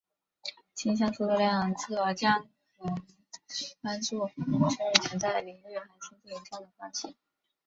[0.73, 2.85] 径向速度量测将可
[3.83, 7.13] 帮助确认潜在凌日恒星最有效的方式。